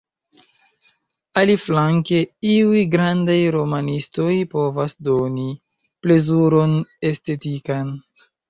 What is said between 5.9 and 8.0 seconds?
plezuron estetikan.